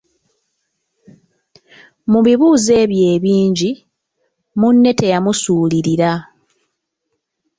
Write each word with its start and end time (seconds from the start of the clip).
Mu 2.11 2.19
bibuuzo 2.25 2.71
ebyo 2.83 3.01
ebingi, 3.15 3.71
munne 4.59 4.91
teyamusuulirira. 4.99 6.11